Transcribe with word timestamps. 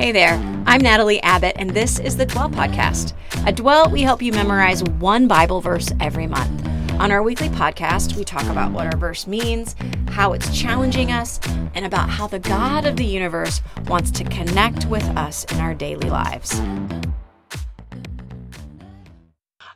Hey 0.00 0.12
there, 0.12 0.36
I'm 0.64 0.80
Natalie 0.80 1.22
Abbott, 1.22 1.56
and 1.58 1.68
this 1.68 1.98
is 1.98 2.16
the 2.16 2.24
Dwell 2.24 2.48
Podcast. 2.48 3.12
At 3.46 3.56
Dwell, 3.56 3.90
we 3.90 4.00
help 4.00 4.22
you 4.22 4.32
memorize 4.32 4.82
one 4.82 5.28
Bible 5.28 5.60
verse 5.60 5.92
every 6.00 6.26
month. 6.26 6.66
On 6.92 7.12
our 7.12 7.22
weekly 7.22 7.50
podcast, 7.50 8.16
we 8.16 8.24
talk 8.24 8.44
about 8.44 8.72
what 8.72 8.86
our 8.86 8.96
verse 8.96 9.26
means, 9.26 9.76
how 10.08 10.32
it's 10.32 10.58
challenging 10.58 11.12
us, 11.12 11.38
and 11.74 11.84
about 11.84 12.08
how 12.08 12.26
the 12.26 12.38
God 12.38 12.86
of 12.86 12.96
the 12.96 13.04
universe 13.04 13.60
wants 13.88 14.10
to 14.12 14.24
connect 14.24 14.86
with 14.86 15.04
us 15.18 15.44
in 15.52 15.60
our 15.60 15.74
daily 15.74 16.08
lives. 16.08 16.58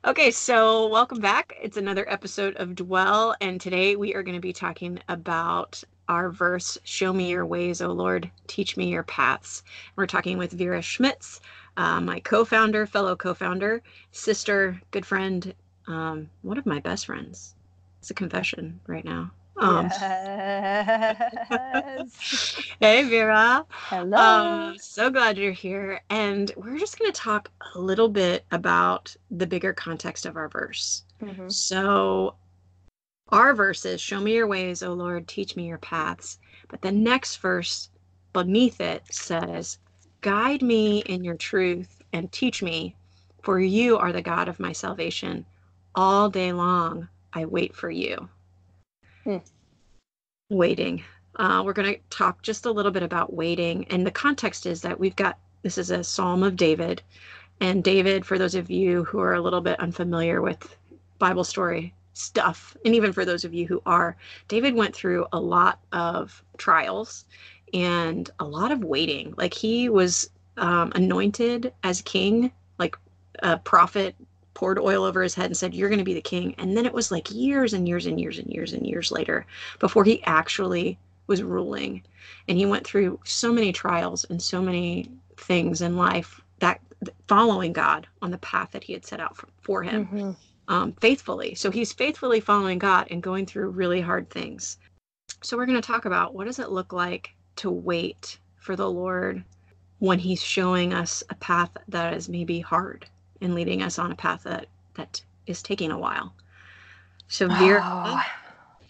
Okay, 0.07 0.31
so 0.31 0.87
welcome 0.87 1.21
back. 1.21 1.55
It's 1.61 1.77
another 1.77 2.11
episode 2.11 2.57
of 2.57 2.75
Dwell, 2.75 3.37
and 3.43 3.61
today 3.61 3.95
we 3.95 4.15
are 4.15 4.23
going 4.23 4.37
to 4.37 4.41
be 4.41 4.55
talking 4.55 5.01
about 5.07 5.85
our 6.09 6.31
verse, 6.31 6.79
Show 6.85 7.13
me 7.13 7.31
your 7.31 7.47
ways, 7.47 7.81
O 7.81 7.93
Lord, 7.93 8.31
teach 8.47 8.77
me 8.77 8.89
your 8.89 9.03
paths. 9.03 9.63
We're 9.97 10.07
talking 10.07 10.39
with 10.39 10.53
Vera 10.53 10.83
Schmitz, 10.83 11.41
uh, 11.77 12.01
my 12.01 12.21
co 12.21 12.45
founder, 12.45 12.87
fellow 12.87 13.17
co 13.17 13.35
founder, 13.35 13.83
sister, 14.13 14.81
good 14.91 15.07
friend, 15.07 15.55
um, 15.87 16.31
one 16.43 16.59
of 16.59 16.67
my 16.67 16.81
best 16.81 17.07
friends. 17.07 17.55
It's 18.01 18.11
a 18.11 18.15
confession 18.15 18.81
right 18.87 19.05
now. 19.05 19.31
Um, 19.57 19.87
yes. 19.87 21.21
hey, 22.81 23.09
Vera. 23.09 23.65
Hello. 23.71 24.17
Um, 24.17 24.77
so 24.79 25.11
glad 25.11 25.39
you're 25.39 25.53
here. 25.53 26.01
And 26.11 26.53
we're 26.57 26.79
just 26.79 26.99
going 26.99 27.13
to 27.13 27.19
talk 27.19 27.51
a 27.75 27.79
little 27.79 28.09
bit 28.09 28.45
about 28.51 29.15
the 29.31 29.47
bigger 29.47 29.73
context 29.73 30.27
of 30.27 30.37
our 30.37 30.49
verse. 30.49 31.05
Mm-hmm. 31.23 31.49
So, 31.49 32.35
our 33.29 33.55
verses, 33.55 34.01
Show 34.01 34.21
me 34.21 34.35
your 34.35 34.47
ways, 34.47 34.83
O 34.83 34.93
Lord, 34.93 35.27
teach 35.27 35.57
me 35.57 35.67
your 35.67 35.79
paths. 35.79 36.39
But 36.69 36.83
the 36.83 36.93
next 36.93 37.37
verse 37.37 37.91
beneath 38.33 38.81
it 38.81 39.03
says, 39.11 39.79
Guide 40.21 40.63
me 40.63 41.01
in 41.01 41.25
your 41.25 41.37
truth 41.37 42.03
and 42.13 42.31
teach 42.33 42.63
me, 42.63 42.97
for 43.43 43.61
you 43.61 43.99
are 43.99 44.13
the 44.13 44.23
God 44.23 44.49
of 44.49 44.61
my 44.61 44.73
salvation. 44.73 45.45
All 45.95 46.31
day 46.31 46.53
long, 46.53 47.09
I 47.33 47.45
wait 47.45 47.75
for 47.75 47.91
you. 47.91 48.29
Hmm. 49.25 49.39
Waiting. 50.51 51.03
Uh, 51.37 51.63
we're 51.65 51.73
going 51.73 51.95
to 51.95 52.01
talk 52.11 52.43
just 52.43 52.67
a 52.67 52.71
little 52.71 52.93
bit 52.93 53.03
about 53.03 53.33
waiting. 53.33 53.87
And 53.89 54.07
the 54.07 54.11
context 54.11 54.67
is 54.67 54.83
that 54.83 54.99
we've 54.99 55.17
got 55.17 55.39
this 55.63 55.79
is 55.79 55.91
a 55.91 56.05
psalm 56.05 56.43
of 56.43 56.57
David. 56.57 57.03
And 57.61 57.83
David, 57.83 58.27
for 58.27 58.39
those 58.39 58.55
of 58.55 58.71
you 58.71 59.05
who 59.05 59.19
are 59.21 59.35
a 59.35 59.41
little 59.41 59.61
bit 59.61 59.81
unfamiliar 59.81 60.43
with 60.43 60.77
Bible 61.19 61.45
story, 61.45 61.95
stuff. 62.15 62.77
And 62.85 62.95
even 62.95 63.13
for 63.13 63.25
those 63.25 63.45
of 63.45 63.53
you 63.53 63.67
who 63.67 63.83
are, 63.85 64.17
David 64.49 64.75
went 64.75 64.95
through 64.95 65.27
a 65.33 65.41
lot 65.41 65.81
of 65.93 66.43
trials 66.57 67.27
and 67.75 68.31
a 68.39 68.45
lot 68.45 68.73
of 68.73 68.85
waiting. 68.85 69.35
Like 69.37 69.53
he 69.53 69.89
was 69.89 70.31
um, 70.57 70.93
anointed 70.95 71.73
as 71.83 72.01
king, 72.01 72.53
like 72.79 72.97
a 73.41 73.59
prophet 73.59 74.15
poured 74.55 74.79
oil 74.79 75.03
over 75.03 75.23
his 75.23 75.35
head 75.35 75.47
and 75.47 75.57
said, 75.57 75.75
You're 75.75 75.89
going 75.89 75.99
to 75.99 76.05
be 76.05 76.15
the 76.15 76.21
king. 76.21 76.55
And 76.59 76.77
then 76.77 76.87
it 76.87 76.95
was 76.95 77.11
like 77.11 77.31
years 77.33 77.73
and 77.75 77.89
years 77.89 78.07
and 78.07 78.21
years 78.21 78.39
and 78.39 78.49
years 78.49 78.73
and 78.73 78.87
years 78.87 79.11
later 79.11 79.45
before 79.81 80.05
he 80.05 80.23
actually 80.25 80.99
was 81.27 81.43
ruling. 81.43 82.03
And 82.49 82.57
he 82.57 82.67
went 82.67 82.87
through 82.87 83.19
so 83.25 83.53
many 83.53 83.73
trials 83.73 84.25
and 84.31 84.41
so 84.41 84.63
many 84.63 85.11
things 85.37 85.83
in 85.83 85.97
life 85.97 86.41
that 86.61 86.81
following 87.27 87.73
God 87.73 88.07
on 88.23 88.31
the 88.31 88.39
path 88.39 88.71
that 88.71 88.85
he 88.85 88.93
had 88.93 89.05
set 89.05 89.21
out 89.21 89.37
for, 89.37 89.49
for 89.61 89.83
him. 89.83 90.07
Mm-hmm 90.07 90.31
um, 90.69 90.93
faithfully. 91.01 91.55
So 91.55 91.71
he's 91.71 91.93
faithfully 91.93 92.41
following 92.41 92.79
God 92.79 93.09
and 93.11 93.23
going 93.23 93.47
through 93.47 93.71
really 93.71 94.01
hard 94.01 94.31
things. 94.31 94.79
So 95.43 95.57
we're 95.57 95.67
going 95.67 95.81
to 95.81 95.87
talk 95.87 96.05
about 96.05 96.35
what 96.35 96.47
does 96.47 96.59
it 96.59 96.71
look 96.71 96.93
like 96.93 97.35
to 97.57 97.71
wait 97.71 98.39
for 98.57 98.77
the 98.77 98.91
Lord 98.91 99.45
when 99.99 100.19
he's 100.19 100.43
showing 100.43 100.93
us 100.93 101.23
a 101.31 101.35
path 101.37 101.71
that 101.89 102.15
is 102.15 102.29
maybe 102.29 102.61
hard 102.61 103.07
and 103.41 103.55
leading 103.55 103.83
us 103.83 103.99
on 103.99 104.13
a 104.13 104.17
path 104.17 104.43
that 104.45 104.67
that 104.95 105.23
is 105.47 105.63
taking 105.63 105.91
a 105.91 105.99
while. 105.99 106.33
So 107.29 107.49
Vera, 107.49 107.81
oh, 107.83 108.23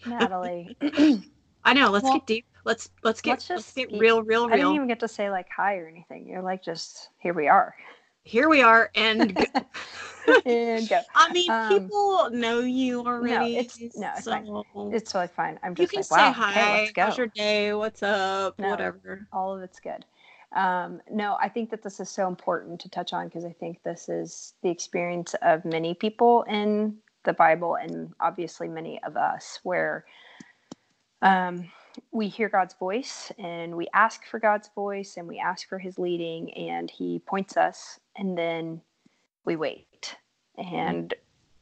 Natalie, 0.05 0.77
I 1.63 1.73
know. 1.73 1.89
Let's 1.89 2.03
well, 2.03 2.13
get 2.13 2.25
deep. 2.25 2.45
Let's 2.63 2.89
let's 3.03 3.21
get 3.21 3.31
let's, 3.31 3.49
let's 3.49 3.73
get 3.73 3.91
real, 3.91 4.23
real, 4.23 4.47
real. 4.47 4.53
I 4.53 4.57
didn't 4.57 4.75
even 4.75 4.87
get 4.87 4.99
to 5.01 5.07
say 5.07 5.29
like 5.29 5.47
hi 5.55 5.77
or 5.77 5.87
anything. 5.87 6.27
You're 6.27 6.41
like 6.41 6.63
just 6.63 7.09
here 7.19 7.33
we 7.33 7.47
are. 7.47 7.75
Here 8.25 8.49
we 8.49 8.63
are, 8.63 8.89
and 8.95 9.37
and 10.45 10.89
go. 10.89 10.99
I 11.15 11.31
mean, 11.31 11.51
um, 11.51 11.69
people 11.69 12.29
know 12.31 12.59
you 12.59 13.05
already. 13.05 13.53
No, 13.53 13.59
it's 13.59 13.79
no, 13.95 14.09
it's 14.15 14.25
so 14.25 14.31
fine. 14.31 14.93
It's 14.93 15.11
totally 15.11 15.27
fine. 15.27 15.59
I'm 15.61 15.75
just 15.75 15.93
you 15.93 15.99
like, 15.99 16.09
wow, 16.09 16.33
say 16.33 16.33
hi. 16.33 16.51
Okay, 16.51 16.73
let's 16.73 16.91
go. 16.91 17.01
How's 17.03 17.17
your 17.17 17.27
day? 17.27 17.73
What's 17.75 18.01
up? 18.01 18.57
No, 18.57 18.71
Whatever. 18.71 19.27
All 19.31 19.55
of 19.55 19.61
it's 19.61 19.79
good. 19.79 20.05
Um, 20.55 21.01
no, 21.11 21.37
I 21.39 21.49
think 21.49 21.69
that 21.69 21.83
this 21.83 21.99
is 21.99 22.09
so 22.09 22.27
important 22.27 22.79
to 22.81 22.89
touch 22.89 23.13
on 23.13 23.27
because 23.27 23.45
I 23.45 23.51
think 23.51 23.83
this 23.83 24.09
is 24.09 24.53
the 24.63 24.69
experience 24.69 25.35
of 25.43 25.63
many 25.63 25.93
people 25.93 26.43
in 26.49 26.97
the 27.25 27.33
Bible 27.33 27.75
and 27.75 28.11
obviously 28.19 28.67
many 28.67 29.01
of 29.03 29.17
us 29.17 29.59
where 29.63 30.05
um, 31.21 31.69
we 32.11 32.27
hear 32.27 32.49
God's 32.49 32.73
voice 32.75 33.31
and 33.37 33.75
we 33.75 33.87
ask 33.93 34.25
for 34.25 34.39
God's 34.39 34.69
voice 34.75 35.17
and 35.17 35.27
we 35.27 35.39
ask 35.39 35.67
for 35.67 35.77
his 35.77 35.99
leading 35.99 36.53
and 36.53 36.89
he 36.89 37.19
points 37.19 37.57
us 37.57 37.99
and 38.17 38.37
then 38.37 38.81
we 39.45 39.55
wait 39.55 40.15
and 40.57 41.13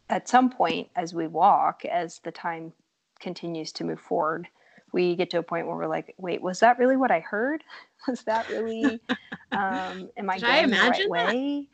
at 0.10 0.28
some 0.28 0.50
point, 0.50 0.90
as 0.96 1.14
we 1.14 1.28
walk, 1.28 1.86
as 1.86 2.20
the 2.20 2.32
time 2.32 2.74
continues 3.20 3.72
to 3.74 3.84
move 3.84 4.00
forward, 4.00 4.48
we 4.92 5.16
get 5.16 5.30
to 5.32 5.40
a 5.40 5.44
point 5.44 5.66
where 5.66 5.76
we're 5.76 5.88
like, 5.88 6.14
wait, 6.18 6.42
was 6.42 6.60
that 6.60 6.78
really 6.78 6.98
what 6.98 7.12
I 7.12 7.20
heard? 7.20 7.64
Was 8.08 8.24
that 8.24 8.50
really, 8.50 9.02
um, 9.54 10.10
am 10.18 10.30
I 10.30 10.36
Did 10.36 10.44
going 10.44 10.56
I 10.56 10.60
imagine 10.60 10.82
the 10.84 10.90
right 10.90 11.10
that? 11.10 11.10
way? 11.10 11.68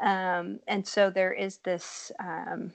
Um, 0.00 0.58
and 0.66 0.86
so 0.86 1.08
there 1.08 1.32
is 1.32 1.58
this, 1.58 2.10
um, 2.18 2.72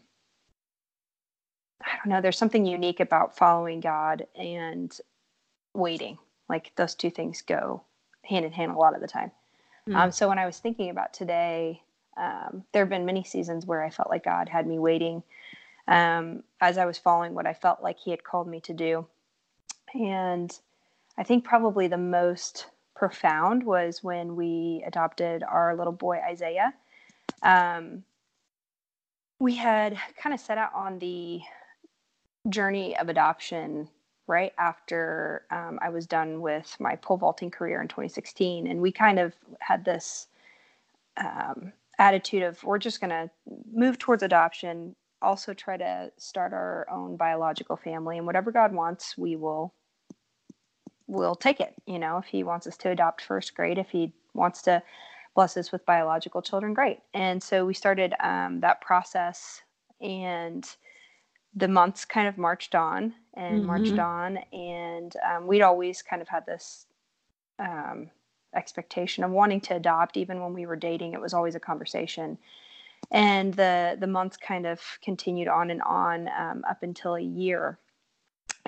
I 1.83 1.97
don't 1.97 2.07
know, 2.07 2.21
there's 2.21 2.37
something 2.37 2.65
unique 2.65 3.01
about 3.01 3.35
following 3.37 3.81
God 3.81 4.25
and 4.35 4.97
waiting. 5.73 6.17
Like 6.47 6.71
those 6.77 6.95
two 6.95 7.09
things 7.09 7.41
go 7.41 7.83
hand 8.23 8.45
in 8.45 8.53
hand 8.53 8.71
a 8.71 8.77
lot 8.77 8.95
of 8.95 9.01
the 9.01 9.07
time. 9.07 9.31
Mm. 9.87 9.95
Um, 9.95 10.11
so 10.11 10.29
when 10.29 10.39
I 10.39 10.45
was 10.45 10.59
thinking 10.59 10.89
about 10.89 11.13
today, 11.13 11.81
um, 12.17 12.63
there 12.71 12.83
have 12.83 12.89
been 12.89 13.05
many 13.05 13.23
seasons 13.23 13.65
where 13.65 13.83
I 13.83 13.89
felt 13.89 14.09
like 14.09 14.23
God 14.23 14.49
had 14.49 14.67
me 14.67 14.79
waiting 14.79 15.23
um, 15.87 16.43
as 16.61 16.77
I 16.77 16.85
was 16.85 16.97
following 16.97 17.33
what 17.33 17.47
I 17.47 17.53
felt 17.53 17.81
like 17.81 17.99
He 17.99 18.11
had 18.11 18.23
called 18.23 18.47
me 18.47 18.59
to 18.61 18.73
do. 18.73 19.07
And 19.93 20.51
I 21.17 21.23
think 21.23 21.43
probably 21.43 21.87
the 21.87 21.97
most 21.97 22.67
profound 22.95 23.63
was 23.63 24.03
when 24.03 24.35
we 24.35 24.83
adopted 24.85 25.43
our 25.43 25.75
little 25.75 25.93
boy 25.93 26.19
Isaiah. 26.19 26.73
Um, 27.41 28.03
we 29.39 29.55
had 29.55 29.97
kind 30.21 30.33
of 30.33 30.39
set 30.39 30.57
out 30.57 30.73
on 30.73 30.99
the 30.99 31.41
journey 32.49 32.97
of 32.97 33.09
adoption 33.09 33.89
right 34.27 34.53
after 34.57 35.45
um, 35.51 35.79
I 35.81 35.89
was 35.89 36.07
done 36.07 36.41
with 36.41 36.75
my 36.79 36.95
pole 36.95 37.17
vaulting 37.17 37.51
career 37.51 37.81
in 37.81 37.87
2016. 37.87 38.67
And 38.67 38.81
we 38.81 38.91
kind 38.91 39.19
of 39.19 39.33
had 39.59 39.83
this 39.83 40.27
um, 41.17 41.73
attitude 41.99 42.43
of 42.43 42.63
we're 42.63 42.77
just 42.77 42.99
going 42.99 43.09
to 43.09 43.29
move 43.71 43.99
towards 43.99 44.23
adoption 44.23 44.95
also 45.21 45.53
try 45.53 45.77
to 45.77 46.11
start 46.17 46.53
our 46.53 46.85
own 46.91 47.15
biological 47.15 47.77
family 47.77 48.17
and 48.17 48.25
whatever 48.25 48.51
god 48.51 48.73
wants 48.73 49.17
we 49.17 49.35
will 49.35 49.73
we'll 51.07 51.35
take 51.35 51.59
it 51.59 51.73
you 51.85 51.99
know 51.99 52.17
if 52.17 52.25
he 52.25 52.43
wants 52.43 52.67
us 52.67 52.77
to 52.77 52.89
adopt 52.89 53.21
first 53.21 53.55
great 53.55 53.77
if 53.77 53.89
he 53.89 54.11
wants 54.33 54.61
to 54.61 54.81
bless 55.35 55.55
us 55.55 55.71
with 55.71 55.85
biological 55.85 56.41
children 56.41 56.73
great 56.73 56.99
and 57.13 57.41
so 57.41 57.65
we 57.65 57.73
started 57.73 58.13
um, 58.19 58.59
that 58.59 58.81
process 58.81 59.61
and 60.01 60.75
the 61.55 61.67
months 61.67 62.05
kind 62.05 62.27
of 62.27 62.37
marched 62.37 62.75
on 62.75 63.13
and 63.35 63.59
mm-hmm. 63.59 63.67
marched 63.67 63.99
on 63.99 64.37
and 64.51 65.15
um, 65.29 65.47
we'd 65.47 65.61
always 65.61 66.01
kind 66.01 66.21
of 66.21 66.27
had 66.27 66.45
this 66.45 66.87
um, 67.59 68.09
expectation 68.55 69.23
of 69.23 69.31
wanting 69.31 69.61
to 69.61 69.75
adopt 69.75 70.17
even 70.17 70.41
when 70.41 70.53
we 70.53 70.65
were 70.65 70.75
dating. 70.75 71.13
It 71.13 71.21
was 71.21 71.33
always 71.33 71.55
a 71.55 71.59
conversation. 71.59 72.37
And 73.11 73.53
the 73.53 73.97
the 73.99 74.07
months 74.07 74.37
kind 74.37 74.65
of 74.65 74.81
continued 75.03 75.47
on 75.47 75.69
and 75.69 75.81
on 75.81 76.29
um, 76.37 76.63
up 76.69 76.83
until 76.83 77.15
a 77.15 77.21
year. 77.21 77.77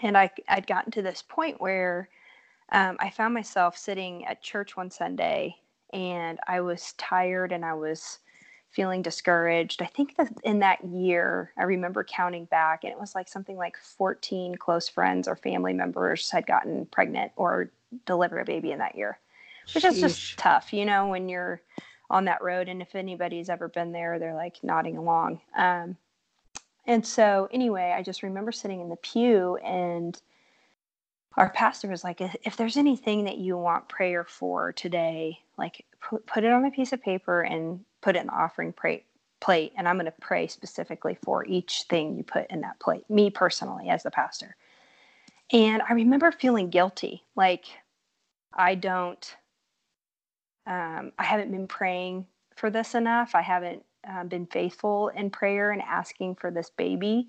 And 0.01 0.17
I, 0.17 0.29
i'd 0.49 0.67
gotten 0.67 0.91
to 0.91 1.01
this 1.01 1.23
point 1.27 1.61
where 1.61 2.09
um, 2.71 2.97
i 2.99 3.09
found 3.09 3.33
myself 3.33 3.77
sitting 3.77 4.25
at 4.25 4.41
church 4.41 4.75
one 4.75 4.91
sunday 4.91 5.55
and 5.93 6.37
i 6.47 6.59
was 6.59 6.93
tired 6.97 7.53
and 7.53 7.63
i 7.63 7.73
was 7.73 8.19
feeling 8.75 9.01
discouraged 9.01 9.81
i 9.81 9.85
think 9.85 10.15
that 10.17 10.31
in 10.43 10.59
that 10.59 10.83
year 10.83 11.51
i 11.57 11.63
remember 11.63 12.03
counting 12.03 12.45
back 12.45 12.83
and 12.83 12.91
it 12.91 12.99
was 12.99 13.15
like 13.15 13.27
something 13.27 13.55
like 13.55 13.77
14 13.77 14.55
close 14.55 14.89
friends 14.89 15.27
or 15.27 15.35
family 15.35 15.73
members 15.73 16.29
had 16.29 16.45
gotten 16.45 16.85
pregnant 16.87 17.31
or 17.37 17.71
delivered 18.05 18.39
a 18.39 18.45
baby 18.45 18.71
in 18.71 18.79
that 18.79 18.95
year 18.95 19.17
which 19.73 19.85
is 19.85 19.99
just 19.99 20.37
tough, 20.37 20.73
you 20.73 20.85
know, 20.85 21.07
when 21.07 21.29
you're 21.29 21.61
on 22.09 22.25
that 22.25 22.43
road. 22.43 22.69
And 22.69 22.81
if 22.81 22.95
anybody's 22.95 23.49
ever 23.49 23.67
been 23.67 23.91
there, 23.91 24.19
they're 24.19 24.35
like 24.35 24.63
nodding 24.63 24.97
along. 24.97 25.41
Um, 25.57 25.97
and 26.85 27.05
so, 27.05 27.49
anyway, 27.51 27.93
I 27.97 28.03
just 28.03 28.21
remember 28.21 28.51
sitting 28.51 28.81
in 28.81 28.89
the 28.89 28.95
pew 28.97 29.57
and 29.57 30.19
our 31.35 31.49
pastor 31.49 31.87
was 31.89 32.03
like, 32.03 32.21
if 32.21 32.55
there's 32.57 32.77
anything 32.77 33.25
that 33.25 33.39
you 33.39 33.57
want 33.57 33.89
prayer 33.89 34.23
for 34.23 34.71
today, 34.71 35.39
like 35.57 35.83
put, 35.99 36.25
put 36.27 36.43
it 36.43 36.51
on 36.51 36.65
a 36.65 36.71
piece 36.71 36.93
of 36.93 37.01
paper 37.01 37.41
and 37.41 37.83
put 38.05 38.15
it 38.15 38.19
in 38.19 38.27
the 38.27 38.33
offering 38.33 38.71
plate 38.71 39.05
plate 39.41 39.73
and 39.75 39.87
i'm 39.87 39.95
going 39.95 40.05
to 40.05 40.13
pray 40.21 40.45
specifically 40.45 41.17
for 41.23 41.43
each 41.45 41.85
thing 41.89 42.15
you 42.15 42.23
put 42.23 42.45
in 42.51 42.61
that 42.61 42.79
plate 42.79 43.03
me 43.09 43.29
personally 43.31 43.89
as 43.89 44.03
the 44.03 44.11
pastor. 44.11 44.55
And 45.51 45.81
i 45.89 45.93
remember 45.93 46.31
feeling 46.31 46.69
guilty 46.69 47.23
like 47.35 47.65
i 48.53 48.75
don't 48.75 49.35
um, 50.67 51.11
i 51.17 51.23
haven't 51.23 51.51
been 51.51 51.67
praying 51.67 52.27
for 52.55 52.69
this 52.69 52.95
enough. 52.95 53.35
I 53.35 53.41
haven't 53.41 53.83
uh, 54.09 54.23
been 54.23 54.45
faithful 54.45 55.09
in 55.09 55.29
prayer 55.29 55.71
and 55.71 55.81
asking 55.81 56.35
for 56.35 56.51
this 56.51 56.69
baby 56.69 57.27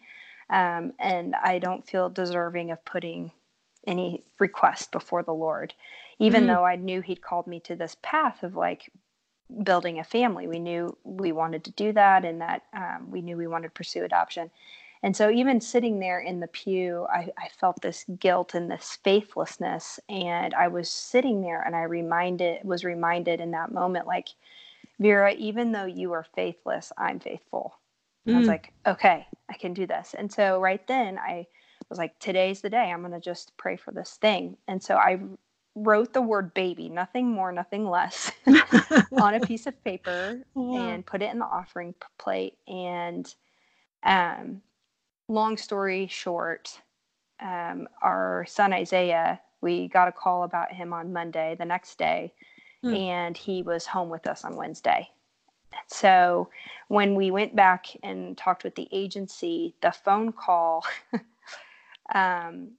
um, 0.51 0.93
and 0.99 1.35
i 1.43 1.59
don't 1.59 1.89
feel 1.89 2.11
deserving 2.11 2.71
of 2.71 2.85
putting 2.85 3.33
any 3.87 4.23
request 4.39 4.93
before 4.93 5.23
the 5.23 5.33
lord. 5.33 5.73
Even 6.19 6.43
mm-hmm. 6.45 6.55
though 6.55 6.65
i 6.65 6.77
knew 6.77 7.01
he'd 7.01 7.23
called 7.23 7.47
me 7.47 7.61
to 7.61 7.77
this 7.77 7.97
path 8.03 8.43
of 8.43 8.55
like 8.57 8.91
building 9.63 9.99
a 9.99 10.05
family. 10.05 10.47
We 10.47 10.59
knew 10.59 10.97
we 11.05 11.33
wanted 11.33 11.65
to 11.65 11.71
do 11.73 11.93
that 11.93 12.25
and 12.25 12.41
that 12.41 12.63
um, 12.73 13.11
we 13.11 13.23
knew 13.23 13.37
we 13.37 13.47
wanted 13.47 13.69
to 13.69 13.75
pursue 13.75 14.05
adoption. 14.05 14.51
And 15.03 15.17
so, 15.17 15.31
even 15.31 15.61
sitting 15.61 16.01
there 16.01 16.21
in 16.21 16.41
the 16.41 16.49
pew, 16.49 17.07
I, 17.13 17.29
I, 17.39 17.49
felt 17.61 17.81
this 17.81 18.05
guilt 18.19 18.55
and 18.55 18.71
this 18.71 18.99
faithlessness. 19.05 20.01
And 20.09 20.55
I 20.55 20.69
was 20.69 20.91
sitting 20.91 21.43
there 21.43 21.63
and 21.63 21.77
I 21.77 21.83
reminded, 21.83 22.65
was 22.65 22.83
reminded 22.83 23.41
in 23.41 23.51
that 23.53 23.73
moment, 23.73 24.07
like, 24.07 24.29
Vera, 24.99 25.33
even 25.35 25.73
though 25.73 25.85
you 25.85 26.13
are 26.13 26.27
faithless, 26.35 26.93
I'm 26.97 27.21
faithful. 27.21 27.79
Mm. 28.27 28.35
I 28.35 28.39
was 28.39 28.47
mm. 28.47 28.51
like, 28.51 28.73
okay, 28.87 29.27
I 29.51 29.55
can 29.59 29.75
do 29.75 29.87
this. 29.87 30.15
And 30.17 30.33
so, 30.33 30.61
right 30.61 30.85
then, 30.89 31.19
I 31.19 31.47
was 31.91 31.99
like, 31.99 32.19
today's 32.19 32.63
the 32.63 32.71
day. 32.71 32.91
I'm 32.91 33.01
going 33.01 33.13
to 33.13 33.21
just 33.21 33.57
pray 33.59 33.77
for 33.77 33.93
this 33.93 34.15
thing. 34.21 34.57
And 34.67 34.83
so, 34.83 34.97
I 34.97 35.21
wrote 35.77 36.15
the 36.15 36.23
word 36.23 36.55
baby, 36.55 36.89
nothing 36.89 37.31
more, 37.31 37.53
nothing 37.53 37.89
less, 37.89 38.33
on 39.21 39.35
a 39.35 39.41
piece 39.41 39.67
of 39.67 39.85
paper 39.85 40.41
yeah. 40.57 40.81
and 40.81 41.05
put 41.07 41.23
it 41.23 41.31
in 41.31 41.39
the 41.39 41.45
offering 41.45 41.95
plate. 42.19 42.57
And 42.67 43.33
um, 44.03 44.63
long 45.29 45.59
story 45.59 46.07
short, 46.07 46.81
um, 47.41 47.87
our 48.03 48.47
son 48.49 48.73
Isaiah, 48.73 49.39
we 49.61 49.89
got 49.89 50.09
a 50.09 50.13
call 50.13 50.45
about 50.45 50.73
him 50.73 50.95
on 50.95 51.13
Monday, 51.13 51.55
the 51.59 51.65
next 51.67 51.99
day, 51.99 52.33
hmm. 52.83 52.95
and 52.95 53.37
he 53.37 53.63
was 53.63 53.85
home 53.85 54.09
with 54.09 54.27
us 54.27 54.45
on 54.45 54.57
Wednesday. 54.57 55.09
So 55.89 56.49
when 56.89 57.15
we 57.15 57.31
went 57.31 57.55
back 57.55 57.87
and 58.03 58.37
talked 58.39 58.65
with 58.65 58.75
the 58.77 58.89
agency, 58.93 59.75
the 59.83 59.93
phone 59.93 60.33
call 60.33 60.87
um, 62.15 62.71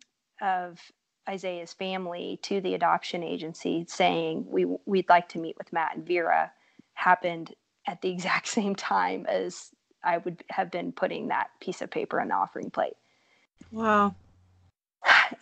of 0.42 0.80
Isaiah's 1.28 1.74
family 1.74 2.40
to 2.44 2.62
the 2.62 2.74
adoption 2.74 3.24
agency 3.24 3.86
saying 3.88 4.46
we 4.48 4.66
we'd 4.86 5.10
like 5.10 5.30
to 5.30 5.40
meet 5.40 5.58
with 5.58 5.74
Matt 5.74 5.96
and 5.96 6.06
Vera 6.06 6.52
happened 6.94 7.54
at 7.88 8.02
the 8.02 8.10
exact 8.12 8.48
same 8.48 8.76
time 8.76 9.26
as 9.28 9.72
I 10.04 10.18
would 10.20 10.44
have 10.50 10.72
been 10.72 10.92
putting 10.92 11.28
that 11.28 11.50
piece 11.60 11.82
of 11.82 11.92
paper 11.92 12.22
on 12.22 12.30
the 12.30 12.36
offering 12.36 12.70
plate. 12.70 12.96
Wow. 13.72 14.16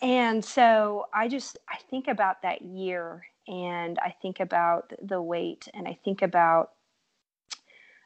And 0.02 0.44
so 0.44 1.06
I 1.14 1.28
just 1.28 1.58
I 1.68 1.78
think 1.90 2.08
about 2.08 2.42
that 2.42 2.62
year 2.62 3.24
and 3.48 3.98
I 4.00 4.14
think 4.22 4.40
about 4.40 4.92
the 5.02 5.22
weight 5.22 5.68
and 5.74 5.86
I 5.86 5.98
think 6.04 6.22
about 6.22 6.70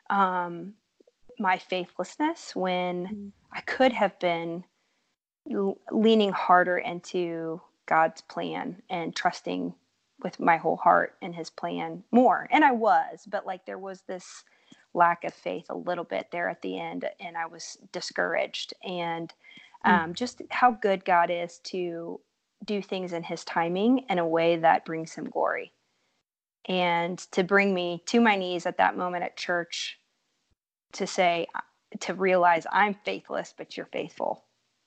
um 0.09 0.75
my 1.38 1.56
faithlessness 1.59 2.55
when 2.55 3.06
mm. 3.06 3.32
I 3.53 3.62
could 3.62 3.93
have 3.93 4.19
been 4.19 4.65
leaning 5.91 6.32
harder 6.32 6.79
into 6.79 7.61
God's 7.90 8.20
plan 8.22 8.81
and 8.88 9.14
trusting 9.14 9.75
with 10.22 10.38
my 10.38 10.56
whole 10.56 10.76
heart 10.76 11.16
in 11.20 11.32
his 11.32 11.50
plan 11.50 12.04
more. 12.12 12.46
And 12.50 12.64
I 12.64 12.70
was, 12.70 13.26
but 13.28 13.44
like 13.44 13.66
there 13.66 13.78
was 13.78 14.02
this 14.02 14.44
lack 14.94 15.25
of 15.25 15.34
faith 15.34 15.66
a 15.69 15.76
little 15.76 16.04
bit 16.04 16.28
there 16.31 16.48
at 16.48 16.62
the 16.62 16.78
end, 16.78 17.04
and 17.19 17.37
I 17.37 17.46
was 17.46 17.76
discouraged. 17.92 18.72
And 18.84 19.34
hmm. 19.84 19.90
um, 19.90 20.10
mm. 20.10 20.14
just 20.14 20.40
how 20.50 20.70
good 20.70 21.04
God 21.04 21.31
is 21.31 21.58
to 21.64 22.20
do 22.64 22.81
things 22.81 23.12
in 23.12 23.22
his 23.25 23.44
timing 23.44 24.04
in 24.08 24.19
a 24.19 24.26
way 24.26 24.56
that 24.56 24.84
brings 24.84 25.14
him 25.14 25.25
glory. 25.25 25.72
And 26.66 27.19
to 27.32 27.43
bring 27.43 27.75
me 27.75 28.02
to 28.06 28.20
my 28.20 28.36
knees 28.36 28.66
at 28.66 28.78
that 28.78 28.96
moment 28.96 29.25
at 29.25 29.36
church 29.36 29.98
to 30.93 31.06
say, 31.06 31.46
to 32.00 32.14
realize 32.14 32.66
I'm 32.70 32.94
faithless, 33.04 33.52
but 33.56 33.76
you're 33.76 33.86
faithful 33.86 34.44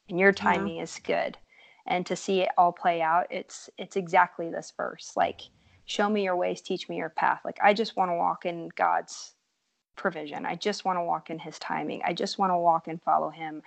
and 0.07 0.19
your 0.19 0.31
timing 0.31 0.77
yeah. 0.77 0.83
is 0.83 1.01
good 1.03 1.37
and 1.85 2.05
to 2.05 2.15
see 2.15 2.41
it 2.41 2.49
all 2.57 2.71
play 2.71 3.01
out 3.01 3.27
it's 3.29 3.69
it's 3.77 3.95
exactly 3.95 4.49
this 4.49 4.73
verse 4.75 5.13
like 5.15 5.41
show 5.85 6.09
me 6.09 6.23
your 6.23 6.35
ways 6.35 6.61
teach 6.61 6.87
me 6.87 6.95
your 6.97 7.09
path. 7.09 7.41
Like 7.43 7.59
i 7.61 7.73
just 7.73 7.95
want 7.95 8.09
to 8.09 8.15
walk 8.15 8.45
in 8.45 8.69
god's 8.75 9.33
provision. 9.95 10.43
I 10.45 10.55
just 10.55 10.85
want 10.85 10.97
to 10.97 11.03
walk 11.03 11.29
in 11.29 11.37
his 11.37 11.59
timing. 11.59 12.01
I 12.03 12.13
just 12.13 12.39
want 12.39 12.51
to 12.51 12.57
walk 12.57 12.87
and 12.87 12.99
follow 13.03 13.29
him. 13.29 13.61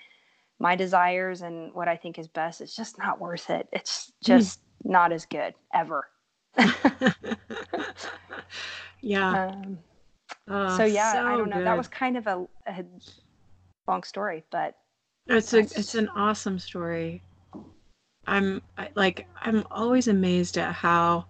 My 0.58 0.74
desires 0.74 1.42
and 1.42 1.72
what 1.74 1.88
i 1.88 1.96
think 1.96 2.18
is 2.18 2.26
best 2.28 2.60
it's 2.60 2.74
just 2.74 2.98
not 2.98 3.20
worth 3.20 3.50
it. 3.50 3.68
It's 3.72 4.12
hmm. 4.24 4.26
just 4.26 4.60
mm. 4.60 4.90
not 4.90 5.12
as 5.12 5.26
good 5.26 5.54
ever. 5.72 6.08
Yeah. 9.06 9.46
Um, 9.46 9.78
oh, 10.48 10.76
so 10.76 10.84
yeah 10.84 11.12
so 11.12 11.26
i 11.26 11.36
don't 11.36 11.48
know. 11.48 11.58
Good. 11.58 11.66
that 11.66 11.76
was 11.76 11.86
kind 11.86 12.16
of 12.16 12.26
a, 12.26 12.44
a 12.66 12.84
long 13.86 14.02
story 14.02 14.42
but 14.50 14.74
it's 15.28 15.54
a 15.54 15.58
it's 15.58 15.94
an 15.94 16.08
awesome 16.08 16.58
story 16.58 17.22
I'm 18.26 18.62
like 18.94 19.26
I'm 19.40 19.64
always 19.70 20.08
amazed 20.08 20.58
at 20.58 20.72
how 20.72 21.26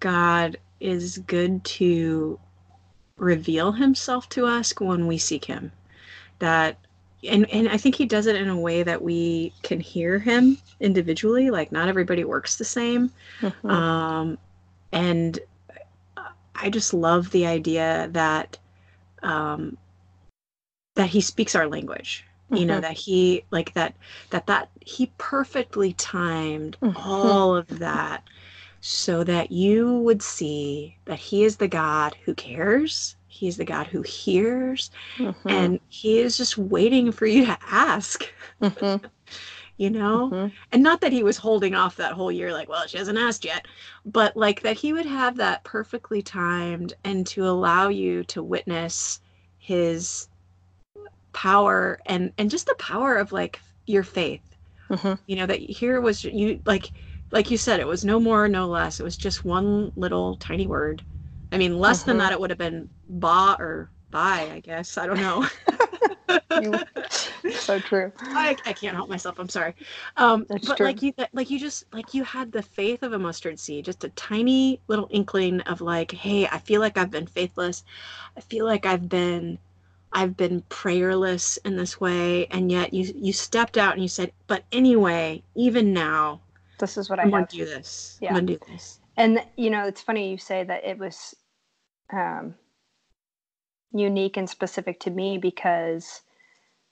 God 0.00 0.58
is 0.80 1.18
good 1.18 1.64
to 1.64 2.38
reveal 3.16 3.72
himself 3.72 4.28
to 4.30 4.46
us 4.46 4.72
when 4.78 5.06
we 5.06 5.18
seek 5.18 5.44
him. 5.44 5.72
That 6.38 6.78
and 7.24 7.48
and 7.50 7.68
I 7.68 7.76
think 7.76 7.94
he 7.94 8.06
does 8.06 8.26
it 8.26 8.36
in 8.36 8.48
a 8.48 8.58
way 8.58 8.82
that 8.82 9.02
we 9.02 9.52
can 9.62 9.80
hear 9.80 10.18
him 10.18 10.58
individually. 10.80 11.50
Like 11.50 11.72
not 11.72 11.88
everybody 11.88 12.24
works 12.24 12.56
the 12.56 12.64
same. 12.64 13.10
Mm-hmm. 13.40 13.70
Um 13.70 14.38
and 14.92 15.38
I 16.54 16.70
just 16.70 16.94
love 16.94 17.30
the 17.30 17.46
idea 17.46 18.08
that 18.12 18.58
um 19.22 19.76
that 20.94 21.08
he 21.08 21.20
speaks 21.20 21.54
our 21.54 21.68
language 21.68 22.24
you 22.50 22.64
know 22.64 22.74
mm-hmm. 22.74 22.82
that 22.82 22.92
he 22.92 23.44
like 23.50 23.72
that 23.74 23.94
that 24.30 24.46
that 24.46 24.68
he 24.80 25.10
perfectly 25.18 25.92
timed 25.94 26.76
mm-hmm. 26.80 26.96
all 26.96 27.56
of 27.56 27.66
that 27.78 28.22
so 28.80 29.24
that 29.24 29.50
you 29.50 29.98
would 30.00 30.22
see 30.22 30.96
that 31.06 31.18
he 31.18 31.44
is 31.44 31.56
the 31.56 31.68
god 31.68 32.16
who 32.24 32.34
cares 32.34 33.16
he 33.26 33.48
is 33.48 33.56
the 33.56 33.64
god 33.64 33.86
who 33.86 34.02
hears 34.02 34.90
mm-hmm. 35.16 35.48
and 35.48 35.80
he 35.88 36.18
is 36.18 36.36
just 36.36 36.56
waiting 36.56 37.10
for 37.10 37.26
you 37.26 37.46
to 37.46 37.58
ask 37.68 38.32
mm-hmm. 38.62 39.04
you 39.76 39.90
know 39.90 40.30
mm-hmm. 40.30 40.54
and 40.70 40.82
not 40.82 41.00
that 41.00 41.12
he 41.12 41.24
was 41.24 41.36
holding 41.36 41.74
off 41.74 41.96
that 41.96 42.12
whole 42.12 42.30
year 42.30 42.52
like 42.52 42.68
well 42.68 42.86
she 42.86 42.96
hasn't 42.96 43.18
asked 43.18 43.44
yet 43.44 43.66
but 44.04 44.36
like 44.36 44.62
that 44.62 44.76
he 44.76 44.92
would 44.92 45.06
have 45.06 45.36
that 45.36 45.64
perfectly 45.64 46.22
timed 46.22 46.94
and 47.02 47.26
to 47.26 47.44
allow 47.44 47.88
you 47.88 48.22
to 48.24 48.42
witness 48.42 49.20
his 49.58 50.28
power 51.36 52.00
and 52.06 52.32
and 52.38 52.50
just 52.50 52.66
the 52.66 52.74
power 52.76 53.16
of 53.16 53.30
like 53.30 53.60
your 53.86 54.02
faith. 54.02 54.40
Mm-hmm. 54.88 55.14
you 55.26 55.34
know 55.34 55.46
that 55.46 55.58
here 55.58 56.00
was 56.00 56.22
you 56.22 56.60
like 56.64 56.92
like 57.32 57.50
you 57.50 57.58
said 57.58 57.80
it 57.80 57.86
was 57.86 58.04
no 58.04 58.18
more 58.18 58.48
no 58.48 58.66
less. 58.66 59.00
It 59.00 59.02
was 59.02 59.16
just 59.16 59.44
one 59.44 59.92
little 59.96 60.36
tiny 60.36 60.66
word. 60.66 61.02
I 61.52 61.58
mean 61.58 61.78
less 61.78 62.00
mm-hmm. 62.00 62.10
than 62.10 62.18
that 62.18 62.32
it 62.32 62.40
would 62.40 62.50
have 62.50 62.58
been 62.58 62.88
ba 63.08 63.56
or 63.58 63.90
bye 64.10 64.48
i 64.52 64.60
guess. 64.60 64.96
I 64.96 65.06
don't 65.06 65.20
know. 65.20 65.46
So 67.52 67.78
true. 67.78 68.12
I, 68.20 68.56
I 68.64 68.72
can't 68.72 68.94
help 68.94 69.08
myself. 69.08 69.38
I'm 69.38 69.48
sorry. 69.48 69.74
Um 70.16 70.46
That's 70.48 70.66
but 70.66 70.76
true. 70.78 70.86
like 70.86 71.02
you 71.02 71.12
like 71.32 71.50
you 71.50 71.58
just 71.58 71.84
like 71.92 72.14
you 72.14 72.24
had 72.24 72.50
the 72.50 72.62
faith 72.62 73.02
of 73.02 73.12
a 73.12 73.18
mustard 73.18 73.58
seed 73.58 73.84
just 73.84 74.04
a 74.04 74.08
tiny 74.10 74.80
little 74.88 75.08
inkling 75.10 75.60
of 75.62 75.80
like 75.80 76.12
hey 76.12 76.46
i 76.46 76.58
feel 76.58 76.80
like 76.80 76.96
i've 76.96 77.10
been 77.10 77.26
faithless. 77.26 77.84
I 78.36 78.40
feel 78.40 78.64
like 78.64 78.86
i've 78.86 79.08
been 79.08 79.58
I've 80.16 80.34
been 80.34 80.62
prayerless 80.70 81.58
in 81.58 81.76
this 81.76 82.00
way, 82.00 82.46
and 82.46 82.72
yet 82.72 82.94
you 82.94 83.12
you 83.14 83.34
stepped 83.34 83.76
out 83.76 83.92
and 83.92 84.02
you 84.02 84.08
said, 84.08 84.32
"But 84.46 84.64
anyway, 84.72 85.42
even 85.54 85.92
now, 85.92 86.40
this 86.78 86.96
is 86.96 87.10
what 87.10 87.20
I'm 87.20 87.28
I 87.28 87.30
going 87.30 87.46
to 87.46 87.56
do 87.56 87.64
this. 87.66 88.18
Yeah. 88.22 88.34
I'm 88.34 88.46
to 88.46 88.54
do 88.54 88.64
this." 88.66 88.98
And 89.18 89.44
you 89.56 89.68
know, 89.68 89.86
it's 89.86 90.00
funny 90.00 90.30
you 90.30 90.38
say 90.38 90.64
that 90.64 90.86
it 90.86 90.98
was 90.98 91.36
um, 92.10 92.54
unique 93.92 94.38
and 94.38 94.48
specific 94.48 95.00
to 95.00 95.10
me 95.10 95.36
because 95.36 96.22